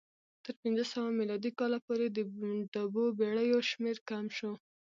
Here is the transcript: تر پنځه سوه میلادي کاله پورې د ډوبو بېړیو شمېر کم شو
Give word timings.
تر 0.43 0.53
پنځه 0.61 0.83
سوه 0.93 1.09
میلادي 1.19 1.51
کاله 1.59 1.77
پورې 1.85 2.07
د 2.11 2.17
ډوبو 2.73 3.03
بېړیو 3.19 3.59
شمېر 3.71 3.97
کم 4.09 4.25
شو 4.37 4.51